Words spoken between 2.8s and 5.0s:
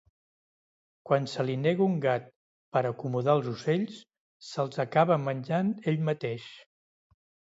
acomodar els ocells, se'ls